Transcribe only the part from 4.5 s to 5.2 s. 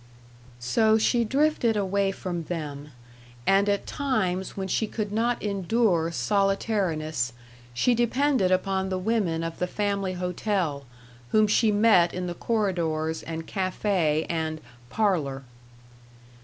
when she could